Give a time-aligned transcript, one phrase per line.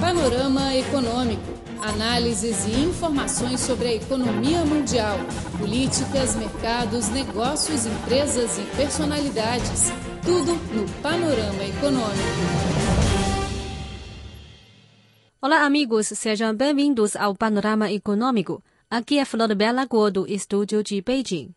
[0.00, 1.42] Panorama Econômico.
[1.80, 5.16] Análises e informações sobre a economia mundial,
[5.58, 9.90] políticas, mercados, negócios, empresas e personalidades.
[10.24, 12.84] Tudo no Panorama Econômico.
[15.40, 18.62] Olá, amigos, sejam bem-vindos ao Panorama Econômico.
[18.90, 21.54] Aqui é Flor Bela do estúdio de Beijing.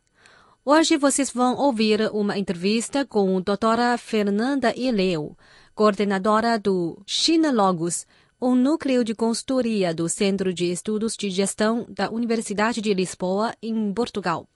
[0.63, 5.37] Hoje vocês vão ouvir uma entrevista com a doutora Fernanda Ileu,
[5.73, 8.05] coordenadora do China Logos,
[8.39, 13.91] um núcleo de consultoria do Centro de Estudos de Gestão da Universidade de Lisboa, em
[13.91, 14.47] Portugal.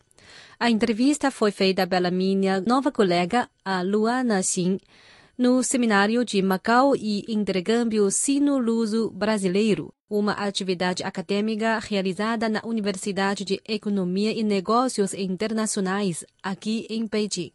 [0.60, 4.78] A entrevista foi feita pela minha nova colega, a Luana Xin,
[5.36, 13.60] no Seminário de Macau e Intercâmbio Sino-Luso Brasileiro, uma atividade acadêmica realizada na Universidade de
[13.68, 17.52] Economia e Negócios Internacionais, aqui em Beijing.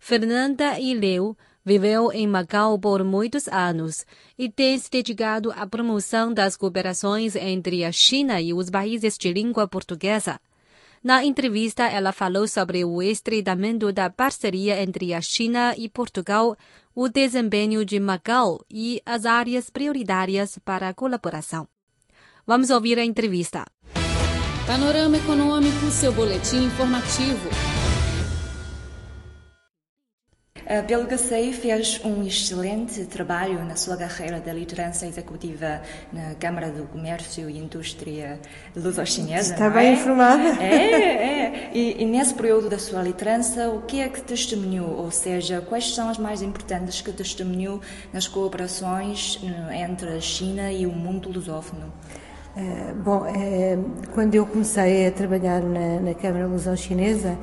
[0.00, 4.04] Fernanda Ileu viveu em Macau por muitos anos
[4.38, 9.32] e tem se dedicado à promoção das cooperações entre a China e os países de
[9.32, 10.40] língua portuguesa.
[11.02, 16.54] Na entrevista, ela falou sobre o estreitamento da parceria entre a China e Portugal,
[16.94, 21.66] o desempenho de Macau e as áreas prioritárias para a colaboração.
[22.46, 23.64] Vamos ouvir a entrevista.
[24.66, 27.48] Panorama Econômico, seu boletim informativo.
[30.86, 36.70] Pelo que sei, fez um excelente trabalho na sua carreira de liderança executiva na Câmara
[36.70, 38.38] do Comércio e Indústria
[38.76, 39.54] Luso-Chinesa.
[39.54, 39.92] Está bem é?
[39.94, 40.62] informada.
[40.62, 41.70] É, é.
[41.74, 44.90] E, e, nesse período da sua liderança, o que é que testemunhou?
[44.96, 47.80] Ou seja, quais são as mais importantes que testemunhou
[48.12, 49.40] nas cooperações
[49.72, 51.92] entre a China e o mundo lusófono?
[52.56, 57.38] Uh, bom, uh, quando eu comecei a trabalhar na, na Câmara Luso-Chinesa,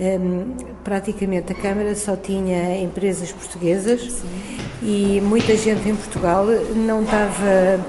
[0.00, 4.28] um, praticamente a Câmara só tinha empresas portuguesas Sim.
[4.82, 7.84] e muita gente em Portugal não estava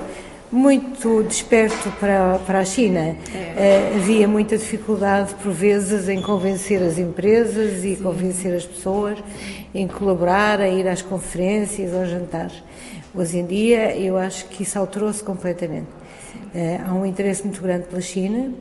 [0.51, 3.15] muito desperto para, para a China.
[3.33, 3.93] É.
[3.93, 8.03] Uh, havia muita dificuldade, por vezes, em convencer as empresas e Sim.
[8.03, 9.17] convencer as pessoas
[9.73, 12.61] em colaborar, a ir às conferências, aos jantares.
[13.15, 16.00] Hoje em dia, eu acho que isso alterou-se completamente.
[16.53, 18.53] Uh, há um interesse muito grande pela China,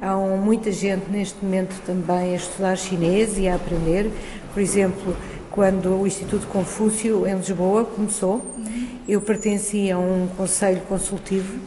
[0.00, 4.10] há um, muita gente neste momento também a estudar chinês e a aprender.
[4.52, 5.16] Por exemplo,
[5.50, 8.44] quando o Instituto Confúcio em Lisboa começou,
[9.08, 11.58] eu pertencia a um conselho consultivo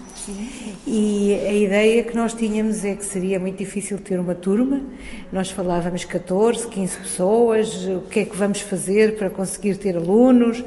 [0.87, 4.81] e a ideia que nós tínhamos é que seria muito difícil ter uma turma.
[5.31, 10.63] Nós falávamos 14, 15 pessoas, o que é que vamos fazer para conseguir ter alunos.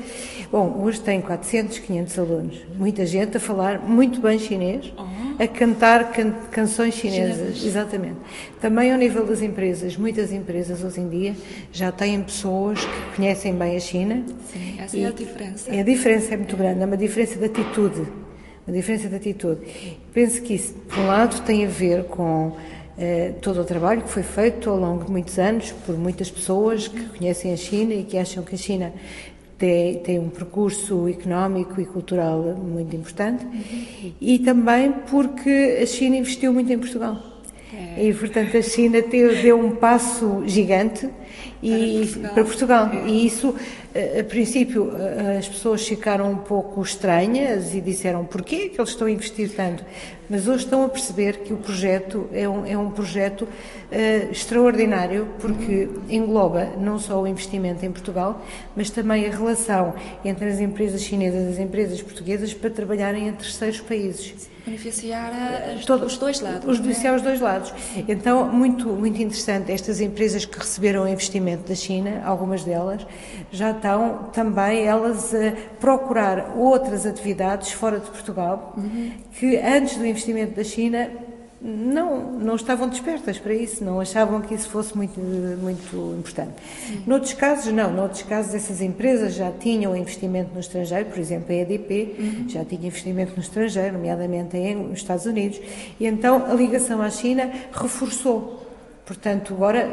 [0.50, 2.56] Bom, hoje tem 400, 500 alunos.
[2.76, 4.92] Muita gente a falar muito bem chinês,
[5.38, 7.64] a cantar can canções chinesas.
[7.64, 8.16] Exatamente.
[8.60, 11.34] Também ao nível das empresas, muitas empresas hoje em dia
[11.72, 14.22] já têm pessoas que conhecem bem a China.
[14.52, 15.70] Sim, essa é a diferença.
[15.70, 18.25] É a diferença é muito grande, é uma diferença de atitude
[18.66, 19.60] uma diferença de atitude.
[20.12, 22.56] Penso que isso, por um lado, tem a ver com
[22.98, 26.88] eh, todo o trabalho que foi feito ao longo de muitos anos por muitas pessoas
[26.88, 28.92] que conhecem a China e que acham que a China
[29.58, 34.12] tem, tem um percurso económico e cultural muito importante uhum.
[34.20, 37.18] e também porque a China investiu muito em Portugal.
[37.96, 38.04] É.
[38.04, 41.08] E, portanto, a China deu um passo gigante
[41.62, 42.34] e, para Portugal.
[42.34, 42.90] Para Portugal.
[42.92, 43.08] É.
[43.08, 43.54] E isso
[44.20, 44.92] a princípio
[45.38, 49.82] as pessoas ficaram um pouco estranhas e disseram porquê que eles estão a investir tanto,
[50.28, 55.28] mas hoje estão a perceber que o projeto é um, é um projeto uh, extraordinário
[55.38, 58.44] porque engloba não só o investimento em Portugal,
[58.74, 59.94] mas também a relação
[60.24, 64.48] entre as empresas chinesas e as empresas portuguesas para trabalharem em terceiros países.
[64.66, 65.30] Beneficiar
[65.76, 66.68] as, Todo, os dois lados.
[66.68, 67.16] Os, beneficiar é?
[67.16, 67.72] os dois lados.
[68.08, 73.06] Então, muito, muito interessante, estas empresas que receberam investimento da China, algumas delas,
[73.50, 79.12] já estão também elas a procurar outras atividades fora de Portugal, uhum.
[79.32, 81.10] que antes do investimento da China
[81.60, 86.52] não, não estavam despertas para isso, não achavam que isso fosse muito, muito importante.
[86.86, 87.02] Sim.
[87.06, 87.92] Noutros casos, não.
[87.92, 92.48] Noutros casos, essas empresas já tinham investimento no estrangeiro, por exemplo, a EDP uhum.
[92.48, 95.60] já tinha investimento no estrangeiro, nomeadamente nos Estados Unidos,
[95.98, 98.65] e então a ligação à China reforçou.
[99.06, 99.88] Portanto, agora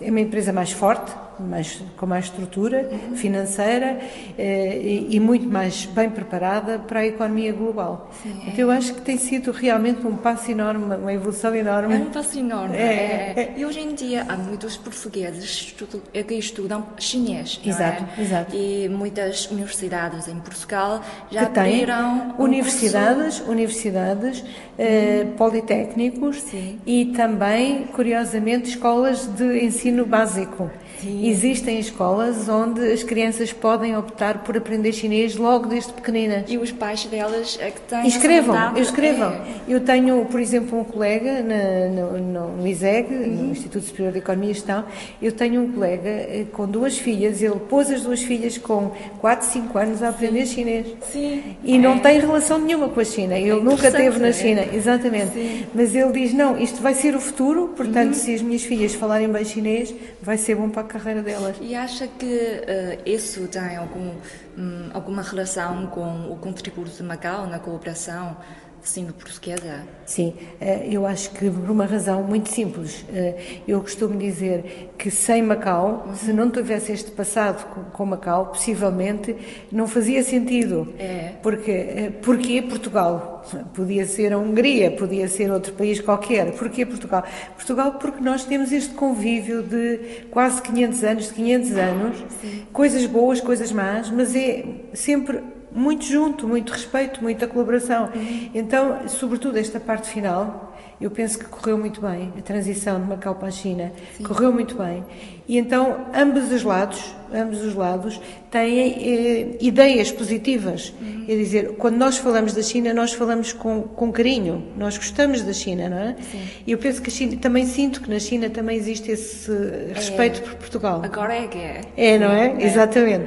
[0.00, 1.12] é uma empresa mais forte,
[1.42, 3.98] mais, com mais estrutura financeira
[4.38, 8.10] eh, e, e, muito mais bem preparada para a economia global.
[8.22, 11.94] Sim, então, eu acho que tem sido realmente um passo enorme, uma evolução enorme.
[11.94, 12.76] É um passo enorme.
[12.76, 13.32] É.
[13.36, 13.54] É.
[13.56, 15.74] E hoje em dia há muitos portugueses
[16.12, 17.60] que estudam chinês.
[17.64, 18.22] Exato, é?
[18.22, 18.56] exato.
[18.56, 22.34] E muitas universidades em Portugal já que abriram.
[22.38, 23.50] Um universidades, curso...
[23.50, 24.44] universidades,
[24.78, 26.78] eh, politécnicos Sim.
[26.86, 30.70] e também, curiosamente, escolas de ensino básico.
[31.04, 31.28] Sim.
[31.28, 36.44] Existem escolas onde as crianças podem optar por aprender chinês logo desde pequeninas.
[36.48, 38.06] E os pais delas é que têm.
[38.06, 39.32] Escrevam, escrevam.
[39.32, 39.42] É.
[39.68, 43.26] Eu tenho, por exemplo, um colega na, no, no, ISEG, uhum.
[43.26, 44.84] no Instituto Superior de Economia e Gestão,
[45.20, 49.46] eu tenho um colega eh, com duas filhas, ele pôs as duas filhas com 4,
[49.46, 50.54] 5 anos a aprender Sim.
[50.54, 50.86] chinês.
[51.12, 51.42] Sim.
[51.62, 51.78] E é.
[51.78, 53.36] não tem relação nenhuma com a China.
[53.36, 54.70] Ele é nunca esteve na China, é.
[54.74, 55.34] exatamente.
[55.34, 55.66] Sim.
[55.74, 58.14] Mas ele diz: não, isto vai ser o futuro, portanto, uhum.
[58.14, 61.56] se as minhas filhas falarem bem chinês, vai ser bom para a carreira delas.
[61.60, 64.14] E acha que uh, isso tem algum,
[64.56, 68.36] um, alguma relação com o contributo de Macau na cooperação
[68.84, 69.82] sino-portuguesa?
[70.04, 73.04] Sim, eh, eu acho que por uma razão muito simples.
[73.12, 76.14] Eh, eu costumo dizer que sem Macau, uhum.
[76.14, 79.34] se não tivesse este passado com Macau, possivelmente
[79.72, 80.92] não fazia sentido.
[80.98, 81.32] É.
[81.42, 83.42] Porque, eh, porquê Portugal?
[83.74, 86.52] Podia ser a Hungria, podia ser outro país qualquer.
[86.52, 87.24] Porquê Portugal?
[87.56, 92.62] Portugal porque nós temos este convívio de quase 500 anos, de 500 anos, Sim.
[92.72, 95.42] coisas boas, coisas más, mas é sempre
[95.74, 98.10] muito junto, muito respeito, muita colaboração.
[98.14, 98.50] Uhum.
[98.54, 103.34] Então, sobretudo esta parte final, eu penso que correu muito bem, a transição de Macau
[103.34, 104.22] para a China, Sim.
[104.22, 105.04] correu muito bem.
[105.46, 108.18] E então, ambos os lados, ambos os lados
[108.50, 110.94] têm eh, ideias positivas.
[111.00, 111.26] Uhum.
[111.28, 115.52] É dizer, quando nós falamos da China, nós falamos com, com carinho, nós gostamos da
[115.52, 116.16] China, não é?
[116.30, 116.40] Sim.
[116.66, 119.50] E eu penso que a China, também sinto que na China também existe esse
[119.92, 120.42] respeito é.
[120.42, 121.02] por Portugal.
[121.04, 121.80] Agora é que é.
[121.96, 122.54] É, não é?
[122.58, 122.64] é?
[122.64, 123.26] Exatamente.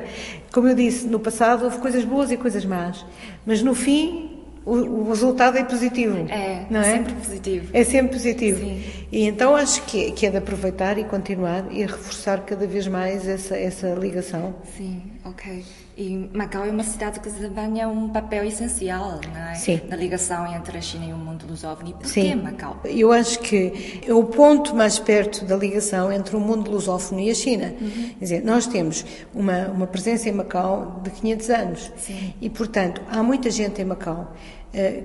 [0.58, 3.06] Como eu disse, no passado houve coisas boas e coisas más,
[3.46, 6.26] mas no fim o, o resultado é positivo.
[6.30, 6.84] É, não é?
[6.84, 7.70] sempre positivo.
[7.72, 8.60] É sempre positivo.
[8.60, 8.84] Sim.
[9.12, 12.88] E então acho que é, que é de aproveitar e continuar e reforçar cada vez
[12.88, 14.56] mais essa, essa ligação.
[14.76, 15.64] Sim, ok.
[15.98, 19.20] E Macau é uma cidade que desempenha um papel essencial
[19.52, 19.56] é?
[19.56, 19.82] Sim.
[19.90, 21.90] na ligação entre a China e o mundo lusófono.
[21.90, 22.80] E porquê Macau?
[22.86, 27.32] Eu acho que é o ponto mais perto da ligação entre o mundo lusófono e
[27.32, 27.74] a China.
[27.82, 27.90] Uhum.
[27.90, 29.04] Quer dizer, nós temos
[29.34, 31.92] uma, uma presença em Macau de 500 anos.
[31.98, 32.34] Sim.
[32.40, 34.36] E, portanto, há muita gente em Macau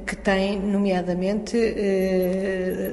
[0.07, 2.93] que tem, nomeadamente, eh,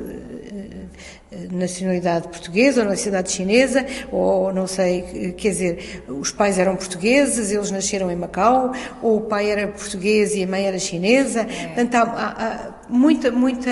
[1.31, 7.51] eh, nacionalidade portuguesa ou nacionalidade chinesa, ou não sei, quer dizer, os pais eram portugueses,
[7.51, 8.71] eles nasceram em Macau,
[9.01, 11.41] ou o pai era português e a mãe era chinesa.
[11.41, 11.67] É.
[11.67, 13.69] Portanto, há, há muita, muita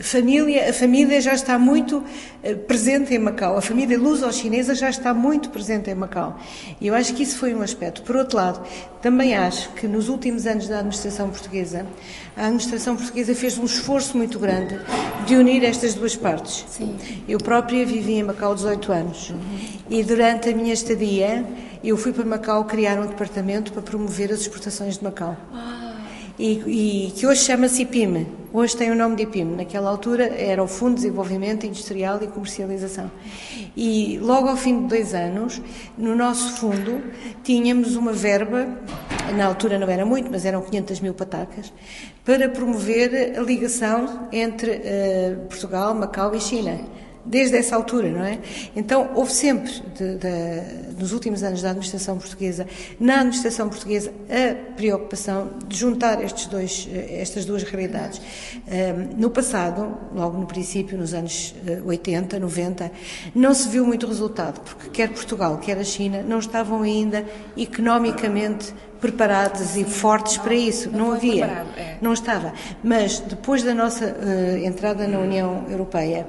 [0.00, 2.04] família, a família já está muito
[2.66, 6.38] presente em Macau, a família luso-chinesa já está muito presente em Macau.
[6.80, 8.02] E eu acho que isso foi um aspecto.
[8.02, 8.66] Por outro lado,
[9.02, 11.86] também acho que nos últimos anos da administração portuguesa,
[12.36, 14.78] a administração portuguesa fez um esforço muito grande
[15.26, 16.64] de unir estas duas partes.
[16.68, 16.96] Sim.
[17.28, 19.38] Eu própria vivi em Macau 18 anos uhum.
[19.90, 21.44] e durante a minha estadia
[21.82, 25.36] eu fui para Macau criar um departamento para promover as exportações de Macau.
[25.52, 25.75] Ah
[26.38, 28.26] e, e que hoje chama-se IPIM.
[28.52, 29.56] Hoje tem o nome de IPIM.
[29.56, 33.10] Naquela altura era o Fundo de Desenvolvimento Industrial e Comercialização.
[33.76, 35.60] E logo ao fim de dois anos,
[35.96, 37.02] no nosso fundo,
[37.42, 38.66] tínhamos uma verba,
[39.36, 41.72] na altura não era muito, mas eram 500 mil patacas,
[42.24, 46.80] para promover a ligação entre uh, Portugal, Macau e China
[47.26, 48.38] desde essa altura, não é?
[48.74, 52.66] Então, houve sempre, de, de, nos últimos anos da administração portuguesa,
[52.98, 58.20] na administração portuguesa, a preocupação de juntar estes dois, eh, estas duas realidades.
[58.66, 62.92] Um, no passado, logo no princípio, nos anos 80, eh, 90,
[63.34, 67.24] não se viu muito resultado, porque quer Portugal, quer a China não estavam ainda
[67.56, 70.90] economicamente preparados e fortes para isso.
[70.90, 71.98] Não, não havia, é.
[72.00, 72.52] não estava.
[72.82, 76.26] Mas depois da nossa uh, entrada na União Europeia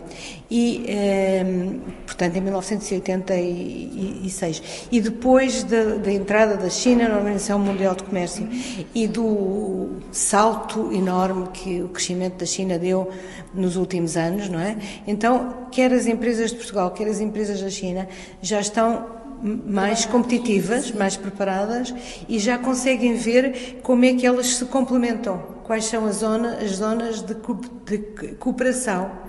[0.50, 7.96] e, uh, portanto, em 1986 e depois da, da, entrada da China na Organização Mundial
[7.96, 8.48] de Comércio
[8.94, 13.10] e do salto enorme que o crescimento da China deu
[13.54, 14.78] nos últimos anos, não é?
[15.06, 18.08] Então, quer as empresas de Portugal, quer as empresas da China
[18.42, 21.94] já estão mais competitivas, mais preparadas
[22.28, 26.72] e já conseguem ver como é que elas se complementam, quais são as, zona, as
[26.72, 27.36] zonas de,
[27.86, 29.28] de cooperação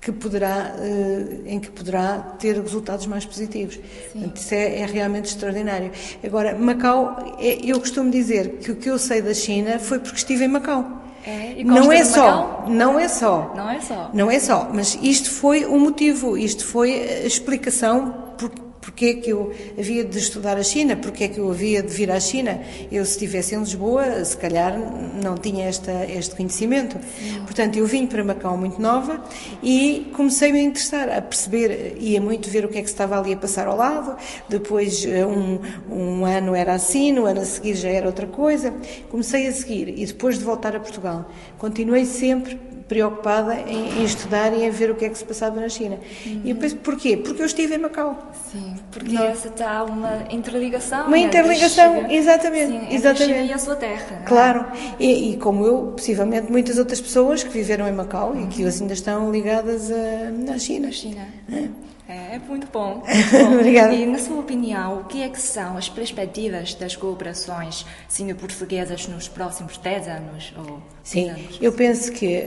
[0.00, 3.78] que poderá, eh, em que poderá ter resultados mais positivos.
[4.12, 5.90] Portanto, isso é, é, realmente extraordinário.
[6.24, 10.16] Agora, Macau, é, eu costumo dizer que o que eu sei da China foi porque
[10.16, 11.00] estive em Macau.
[11.26, 15.30] É, não é só, não é só, não é só, não é só, mas isto
[15.30, 18.50] foi o motivo, isto foi a explicação por,
[18.80, 21.92] porque é que eu havia de estudar a China, porque é que eu havia de
[21.92, 22.60] vir à China.
[22.90, 24.78] Eu, se estivesse em Lisboa, se calhar
[25.22, 26.96] não tinha esta, este conhecimento.
[27.44, 29.22] Portanto, eu vim para Macau muito nova
[29.62, 33.34] e comecei-me a interessar, a perceber, ia muito ver o que é que estava ali
[33.34, 34.16] a passar ao lado.
[34.48, 35.60] Depois, eh, um,
[35.90, 38.72] um ano era assim, no ano a seguir já era outra coisa.
[39.10, 44.52] Comecei a seguir e depois de voltar a Portugal, continuei sempre preocupada em, em, estudar
[44.52, 46.00] e em ver o que é que se passava na China.
[46.26, 46.40] Uhum.
[46.42, 47.16] E eu penso, porquê?
[47.16, 48.32] Porque eu estive em Macau.
[48.50, 51.06] Sim, porque essa está uma interligação.
[51.06, 52.72] Uma interligação, exatamente.
[52.72, 53.22] Sim, exatamente.
[53.22, 54.22] A China e a sua terra.
[54.26, 54.66] Claro,
[54.98, 58.42] e, e, como eu, possivelmente muitas outras pessoas que viveram em Macau uhum.
[58.42, 60.88] e que hoje ainda estão ligadas à China.
[60.88, 61.28] A China.
[61.52, 61.68] É.
[62.10, 63.04] É, é muito bom.
[63.30, 63.54] Bom.
[63.54, 63.94] Obrigada.
[63.94, 69.28] E, na sua opinião, o que é que são as perspectivas das cooperações sino-portuguesas nos
[69.28, 70.52] próximos 10 anos?
[70.56, 71.58] Ou Sim, anos?
[71.60, 72.42] eu penso que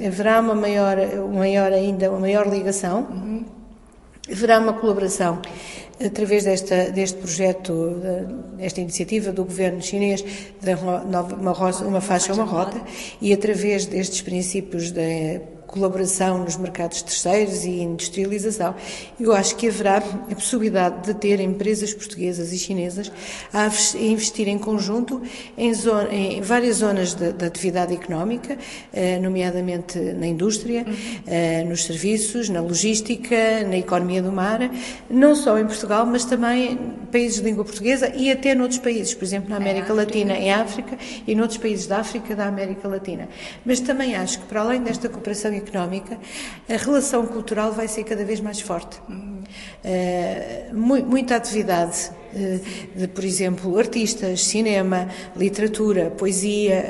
[0.00, 3.44] um, haverá uma maior, uma maior ainda, uma maior ligação, uhum.
[4.28, 5.40] haverá uma colaboração
[6.04, 8.02] através desta, deste projeto,
[8.56, 10.24] desta iniciativa do governo chinês,
[10.82, 12.80] uma, uma, uma faixa, uma rota,
[13.20, 15.40] e através destes princípios de
[15.74, 18.76] colaboração nos mercados terceiros e industrialização,
[19.18, 23.10] eu acho que haverá a possibilidade de ter empresas portuguesas e chinesas
[23.52, 23.66] a
[23.98, 25.20] investir em conjunto
[25.58, 28.56] em, zona, em várias zonas da atividade económica,
[28.92, 31.68] eh, nomeadamente na indústria, uhum.
[31.68, 34.70] nos serviços, na logística, na economia do mar,
[35.10, 36.78] não só em Portugal, mas também
[37.10, 40.96] países de língua portuguesa e até noutros países, por exemplo, na América Latina, em África
[41.26, 43.28] e noutros países da África da América Latina.
[43.64, 45.63] Mas também acho que, para além desta cooperação económica,
[46.68, 49.00] a relação cultural vai ser cada vez mais forte.
[49.08, 56.84] Uh, muita atividade uh, de, por exemplo, artistas, cinema, literatura, poesia,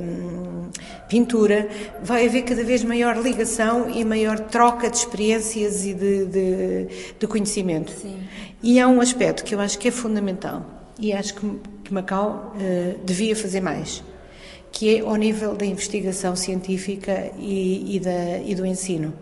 [0.00, 0.70] uh,
[1.08, 1.68] pintura,
[2.02, 6.86] vai haver cada vez maior ligação e maior troca de experiências e de, de,
[7.18, 7.92] de conhecimento.
[7.92, 8.18] Sim.
[8.62, 10.64] E há um aspecto que eu acho que é fundamental
[10.98, 12.54] e acho que, que Macau
[13.04, 14.02] devia fazer mais
[14.72, 19.12] que é ao nível da investigação científica e, e, da, e do ensino.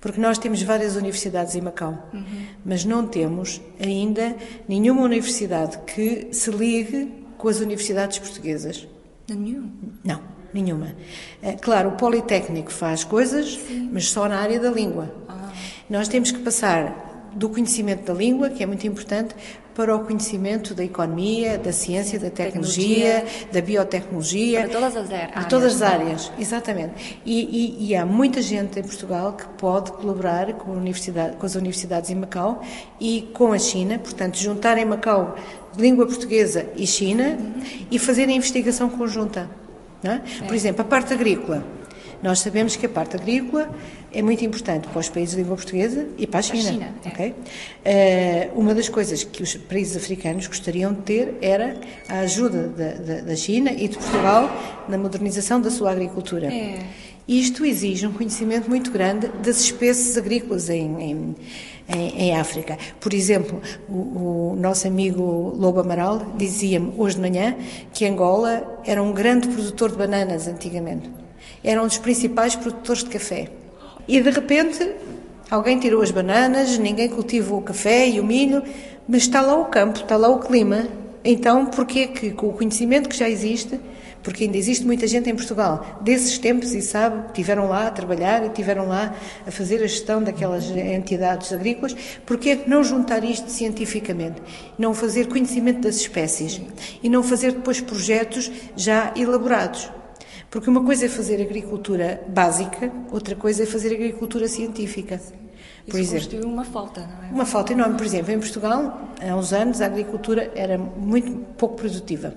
[0.00, 2.46] Porque nós temos várias universidades em Macau, uhum.
[2.62, 4.36] mas não temos ainda
[4.68, 8.86] nenhuma universidade que se ligue com as universidades portuguesas.
[9.28, 9.70] Nenhum?
[10.04, 10.20] Não,
[10.52, 10.94] nenhuma.
[11.40, 13.88] É, claro, o Politécnico faz coisas, Sim.
[13.92, 15.14] mas só na área da língua.
[15.26, 15.52] Ah.
[15.88, 19.34] Nós temos que passar do conhecimento da língua, que é muito importante,
[19.74, 23.48] para o conhecimento da economia, da ciência, da tecnologia, tecnologia.
[23.52, 24.60] da biotecnologia.
[24.60, 25.30] Para todas as áreas.
[25.32, 27.20] Para todas as áreas, exatamente.
[27.26, 32.10] E, e, e, há muita gente em Portugal que pode colaborar com, com as universidades
[32.10, 32.62] em Macau
[33.00, 35.36] e com a China, portanto, juntar em Macau
[35.76, 37.86] língua portuguesa e China uhum.
[37.90, 39.50] e fazer a investigação conjunta.
[40.04, 40.08] É?
[40.08, 40.20] É.
[40.46, 41.64] Por exemplo, a parte agrícola.
[42.24, 43.68] Nós sabemos que a parte agrícola
[44.10, 46.70] é muito importante para os países de língua portuguesa e para a China.
[46.70, 47.08] A China é.
[47.10, 47.34] okay?
[48.54, 51.76] Uh, uma das coisas que os países africanos gostariam de ter era
[52.08, 54.50] a ajuda da, da, da China e de Portugal
[54.88, 56.46] na modernização da sua agricultura.
[56.46, 56.78] É.
[57.28, 61.36] Isto exige um conhecimento muito grande das espécies agrícolas em, em,
[61.94, 62.78] em, em África.
[62.98, 67.54] Por exemplo, o, o nosso amigo Lobo Amaral dizia-me hoje de manhã
[67.92, 71.23] que Angola era um grande produtor de bananas antigamente.
[71.64, 73.48] Era um dos principais produtores de café.
[74.06, 74.86] E de repente
[75.50, 78.62] alguém tirou as bananas, ninguém cultiva o café e o milho,
[79.08, 80.86] mas está lá o campo, está lá o clima.
[81.24, 83.80] Então, porquê que com o conhecimento que já existe,
[84.22, 88.44] porque ainda existe muita gente em Portugal desses tempos e sabe, tiveram lá a trabalhar
[88.44, 89.14] e tiveram lá
[89.46, 91.94] a fazer a gestão daquelas entidades agrícolas,
[92.26, 94.42] porquê não juntar isto cientificamente?
[94.78, 96.60] Não fazer conhecimento das espécies
[97.02, 99.90] e não fazer depois projetos já elaborados?
[100.54, 105.20] Porque uma coisa é fazer agricultura básica, outra coisa é fazer agricultura científica.
[105.90, 107.32] Por Isso exemplo, uma falta, não é?
[107.32, 107.96] Uma falta enorme.
[107.96, 112.34] Por exemplo, em Portugal, há uns anos, a agricultura era muito pouco produtiva.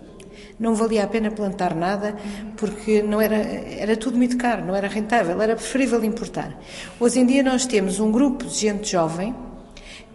[0.60, 2.16] Não valia a pena plantar nada
[2.56, 6.60] porque não era, era tudo muito caro, não era rentável, era preferível importar.
[7.00, 9.36] Hoje em dia nós temos um grupo de gente jovem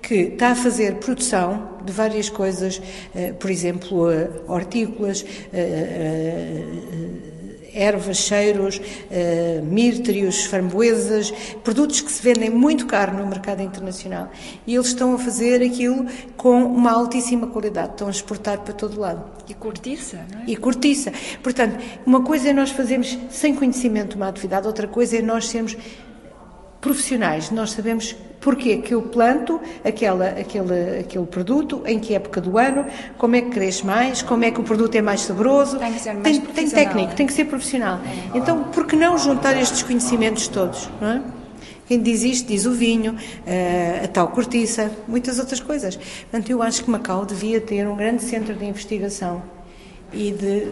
[0.02, 2.82] que está a fazer produção de várias coisas,
[3.14, 6.64] eh, por exemplo, eh, hortícolas, eh,
[7.74, 11.30] ervas, cheiros, uh, mírtrios, framboesas,
[11.62, 14.30] produtos que se vendem muito caro no mercado internacional.
[14.66, 19.00] E eles estão a fazer aquilo com uma altíssima qualidade, estão a exportar para todo
[19.00, 19.24] lado.
[19.48, 20.44] E cortiça, não é?
[20.46, 21.12] E cortiça.
[21.42, 25.76] Portanto, uma coisa é nós fazermos sem conhecimento uma atividade, outra coisa é nós sermos
[26.82, 27.50] profissionais.
[27.50, 32.84] Nós sabemos Porquê que eu planto aquela, aquele, aquele produto, em que época do ano,
[33.16, 35.78] como é que cresce mais, como é que o produto é mais saboroso.
[35.78, 38.00] Tem que ser mais tem, tem técnico, tem que ser profissional.
[38.04, 38.36] É.
[38.36, 40.90] Então, por que não juntar estes conhecimentos todos?
[41.00, 41.22] Não é?
[41.86, 45.94] Quem diz isto diz o vinho, eh, a tal cortiça, muitas outras coisas.
[45.94, 49.40] Portanto, eu acho que Macau devia ter um grande centro de investigação
[50.12, 50.66] e de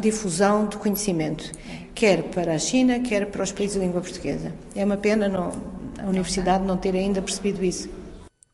[0.00, 1.52] difusão de conhecimento,
[1.98, 4.54] quer para a China, quer para os países de língua portuguesa.
[4.76, 5.50] É uma pena não,
[5.98, 7.90] a universidade não ter ainda percebido isso.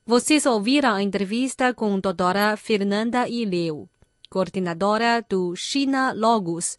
[0.06, 3.86] Vocês ouviram a entrevista com a doutora Fernanda Ileu,
[4.30, 6.78] coordenadora do China Logos,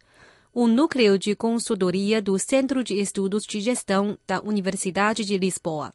[0.55, 5.93] um núcleo de consultoria do Centro de Estudos de Gestão da Universidade de Lisboa.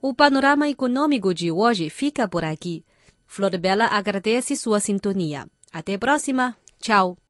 [0.00, 2.84] O panorama econômico de hoje fica por aqui.
[3.24, 5.46] Flor Bela agradece sua sintonia.
[5.72, 6.56] Até a próxima.
[6.80, 7.21] Tchau.